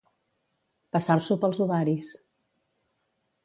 Passar-s'ho 0.97 1.37
pels 1.45 1.61
ovaris. 1.67 2.11